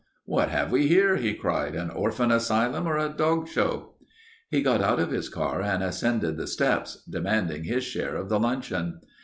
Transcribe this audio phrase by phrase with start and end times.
[0.25, 1.75] "What have we here?" he cried.
[1.75, 3.93] "An orphan asylum or a dog show?"
[4.49, 8.39] He got out of his car and ascended the steps, demanding his share of the
[8.39, 9.01] luncheon.